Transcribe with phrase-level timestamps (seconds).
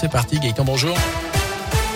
[0.00, 0.96] C'est parti, Gaëtan, bonjour.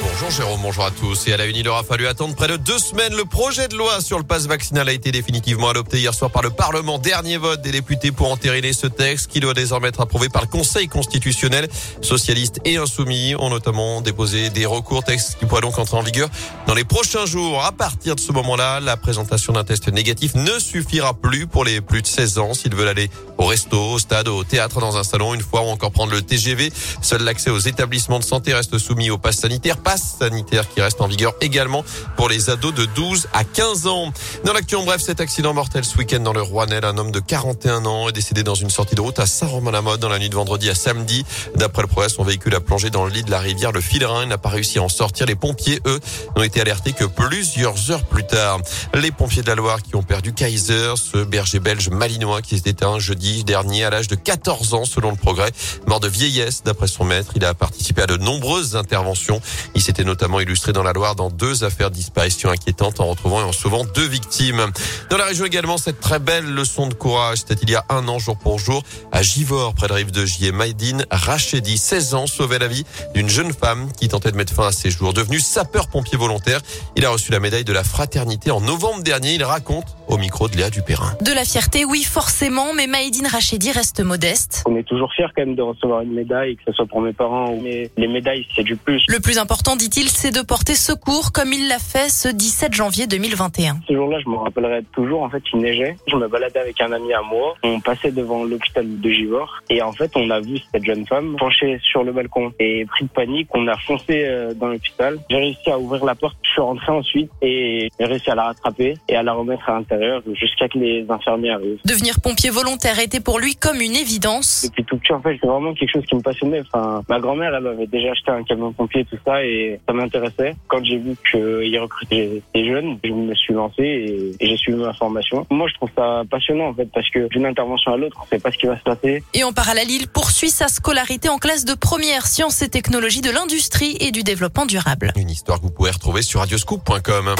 [0.06, 1.26] Bonjour Jérôme, bonjour à tous.
[1.28, 3.14] Et à la une, il aura fallu attendre près de deux semaines.
[3.16, 6.42] Le projet de loi sur le passe vaccinal a été définitivement adopté hier soir par
[6.42, 6.98] le Parlement.
[6.98, 10.48] Dernier vote des députés pour entériner ce texte qui doit désormais être approuvé par le
[10.48, 11.68] Conseil constitutionnel.
[12.02, 16.28] Socialistes et insoumis ont notamment déposé des recours, texte qui pourrait donc entrer en vigueur
[16.66, 17.64] dans les prochains jours.
[17.64, 21.80] À partir de ce moment-là, la présentation d'un test négatif ne suffira plus pour les
[21.80, 23.08] plus de 16 ans s'ils veulent aller
[23.38, 26.20] au resto, au stade, au théâtre, dans un salon une fois ou encore prendre le
[26.20, 26.70] TGV.
[27.00, 29.78] Seul l'accès aux établissements de santé reste soumis au pass sanitaire.
[29.94, 31.84] Pass sanitaire qui reste en vigueur également
[32.16, 34.12] pour les ados de 12 à 15 ans.
[34.44, 37.20] Dans l'actu en bref, cet accident mortel ce week-end dans le Rouennais, un homme de
[37.20, 40.34] 41 ans est décédé dans une sortie de route à Saint-Romain-la-Mode dans la nuit de
[40.34, 41.24] vendredi à samedi.
[41.54, 44.24] D'après le progrès, son véhicule a plongé dans le lit de la rivière le Filerin.
[44.24, 45.26] Il n'a pas réussi à en sortir.
[45.26, 46.00] Les pompiers, eux,
[46.36, 48.58] n'ont été alertés que plusieurs heures plus tard.
[48.94, 52.70] Les pompiers de la Loire qui ont perdu Kaiser, ce berger belge malinois qui s'est
[52.70, 55.52] éteint jeudi dernier à l'âge de 14 ans selon le progrès.
[55.86, 57.30] Mort de vieillesse d'après son maître.
[57.36, 59.40] Il a participé à de nombreuses interventions.
[59.76, 63.40] Il s'était notamment illustré dans la Loire dans deux affaires de disparition inquiétantes en retrouvant
[63.40, 64.64] et en sauvant deux victimes.
[65.10, 68.08] Dans la région également, cette très belle leçon de courage, c'était il y a un
[68.08, 70.52] an jour pour jour à Givor, près de Rive de Gier.
[70.52, 74.68] Maïdine Rachedi, 16 ans, sauvait la vie d'une jeune femme qui tentait de mettre fin
[74.68, 75.12] à ses jours.
[75.12, 76.60] Devenu sapeur-pompier volontaire,
[76.96, 79.34] il a reçu la médaille de la fraternité en novembre dernier.
[79.34, 81.12] Il raconte au micro de Léa Dupérin.
[81.20, 84.62] De la fierté, oui, forcément, mais Maïdine Rachedi reste modeste.
[84.66, 87.12] On est toujours fier quand même de recevoir une médaille, que ce soit pour mes
[87.12, 89.04] parents, mais les médailles, c'est du plus.
[89.08, 93.06] Le plus important, dit-il, c'est de porter secours comme il l'a fait ce 17 janvier
[93.06, 93.80] 2021.
[93.88, 95.96] Ce jour-là, je me rappellerai toujours, en fait, il neigeait.
[96.06, 97.54] Je me baladais avec un ami à moi.
[97.62, 101.36] On passait devant l'hôpital de Givor et en fait, on a vu cette jeune femme
[101.38, 105.18] penchée sur le balcon et pris de panique, on a foncé euh, dans l'hôpital.
[105.30, 108.44] J'ai réussi à ouvrir la porte, je suis rentré ensuite et j'ai réussi à la
[108.44, 111.80] rattraper et à la remettre à l'intérieur jusqu'à que les infirmiers arrivent.
[111.84, 114.66] Devenir pompier volontaire était pour lui comme une évidence.
[114.66, 116.60] Depuis tout petit, en fait, c'est vraiment quelque chose qui me passionnait.
[116.60, 119.53] Enfin, ma grand-mère, elle avait déjà acheté un camion pompier, tout ça, et
[119.86, 120.56] ça m'intéressait.
[120.68, 124.78] Quand j'ai vu qu'il recrutait des jeunes, je me suis lancé et, et j'ai suivi
[124.78, 125.46] ma formation.
[125.50, 128.38] Moi, je trouve ça passionnant, en fait, parce que d'une intervention à l'autre, on sait
[128.38, 129.22] pas ce qui va se passer.
[129.34, 133.30] Et en parallèle, il poursuit sa scolarité en classe de première sciences et technologies de
[133.30, 135.12] l'industrie et du développement durable.
[135.16, 137.34] Une histoire que vous pouvez retrouver sur radioscoop.com.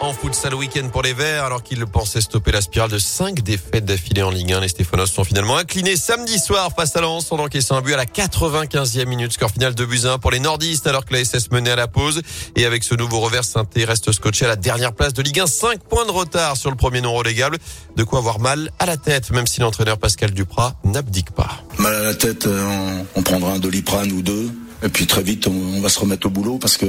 [0.00, 3.86] En futsal week-end pour les Verts, alors qu'ils pensaient stopper la spirale de 5 défaites
[3.86, 7.38] d'affilée en Ligue 1, les Stéphanos sont finalement inclinés samedi soir face à Lens en
[7.38, 9.32] encaissant un but à la 95e minute.
[9.32, 11.88] Score final de buts 1 pour les nordistes alors que la SS menait à la
[11.88, 12.20] pause.
[12.56, 15.46] Et avec ce nouveau revers, saint reste scotché à la dernière place de Ligue 1.
[15.46, 17.56] 5 points de retard sur le premier non relégable.
[17.96, 21.62] De quoi avoir mal à la tête, même si l'entraîneur Pascal Duprat n'abdique pas.
[21.78, 24.50] Mal à la tête, euh, on prendra un doliprane ou deux.
[24.82, 26.86] Et puis très vite, on, va se remettre au boulot parce que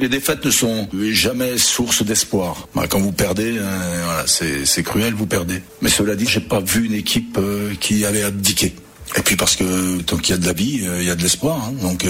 [0.00, 2.68] les défaites ne sont jamais source d'espoir.
[2.74, 5.62] Bah, quand vous perdez, euh, voilà, c'est cruel, vous perdez.
[5.82, 8.74] Mais cela dit, j'ai pas vu une équipe euh, qui avait abdiqué.
[9.16, 11.14] Et puis parce que tant qu'il y a de la vie, euh, il y a
[11.14, 11.58] de l'espoir.
[11.64, 11.72] Hein.
[11.80, 12.06] Donc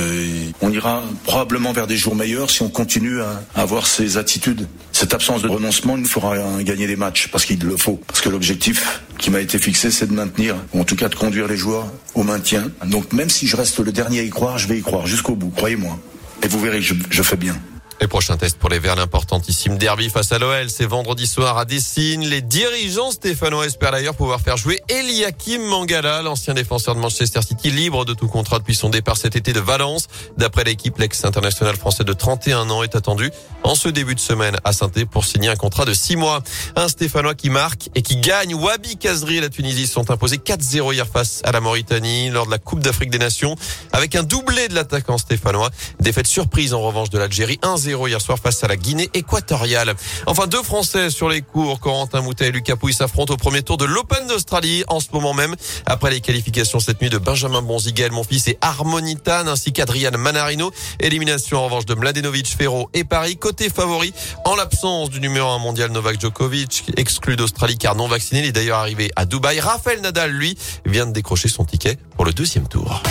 [0.60, 4.66] on ira probablement vers des jours meilleurs si on continue à, avoir ces attitudes.
[4.92, 8.00] Cette absence de renoncement nous fera gagner des matchs parce qu'il le faut.
[8.06, 11.14] Parce que l'objectif qui m'a été fixé, c'est de maintenir, ou en tout cas de
[11.14, 12.70] conduire les joueurs au maintien.
[12.86, 15.34] Donc même si je reste le dernier à y croire, je vais y croire jusqu'au
[15.34, 15.98] bout, croyez-moi.
[16.42, 17.56] Et vous verrez, je, je fais bien.
[18.00, 21.64] Les prochains tests pour les Verts, l'importantissime derby face à l'OL, c'est vendredi soir à
[21.64, 22.20] Dessine.
[22.20, 27.72] Les dirigeants stéphanois espèrent d'ailleurs pouvoir faire jouer Eliakim Mangala, l'ancien défenseur de Manchester City,
[27.72, 30.06] libre de tout contrat depuis son départ cet été de Valence.
[30.36, 33.32] D'après l'équipe, l'ex-international français de 31 ans est attendu
[33.64, 36.44] en ce début de semaine à saint pour signer un contrat de 6 mois.
[36.76, 38.54] Un Stéphanois qui marque et qui gagne.
[38.54, 42.52] Wabi Kazri et la Tunisie sont imposés 4-0 hier face à la Mauritanie lors de
[42.52, 43.56] la Coupe d'Afrique des Nations
[43.92, 45.70] avec un doublé de l'attaquant stéphanois.
[45.98, 49.94] Défaite surprise en revanche de l'Algérie 1-0 hier soir face à la Guinée équatoriale.
[50.26, 51.80] Enfin, deux Français sur les cours.
[51.80, 55.34] Corentin Moutet et Lucas Pouille s'affrontent au premier tour de l'Open d'Australie en ce moment
[55.34, 55.54] même.
[55.86, 60.70] Après les qualifications cette nuit de Benjamin Bonziguel, mon fils et Harmonitan ainsi qu'Adrian Manarino.
[61.00, 63.36] Élimination en revanche de Mladenovic, Ferro et Paris.
[63.36, 64.12] Côté favori,
[64.44, 68.40] en l'absence du numéro 1 mondial Novak Djokovic, exclu d'Australie car non vacciné.
[68.40, 69.60] Il est d'ailleurs arrivé à Dubaï.
[69.60, 73.02] Raphaël Nadal, lui, vient de décrocher son ticket pour le deuxième tour.